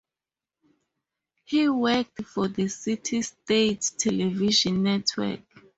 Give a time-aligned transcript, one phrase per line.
[1.43, 5.41] He worked for the city's State Television Network.